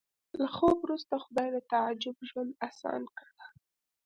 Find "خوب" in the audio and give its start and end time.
0.55-0.75